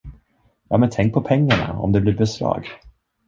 Ja, 0.69 0.77
men 0.77 0.89
tänk 0.89 1.13
på 1.13 1.21
pengarna, 1.21 1.79
om 1.79 1.91
det 1.91 2.01
blir 2.01 2.17
beslag! 2.17 2.65